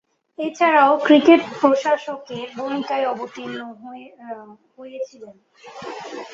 [0.39, 3.59] এছাড়াও তিনি ক্রিকেট প্রশাসকের ভূমিকায় অবতীর্ণ
[4.75, 5.35] হয়েছিলেন।